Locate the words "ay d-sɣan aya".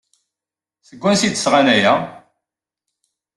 1.25-1.93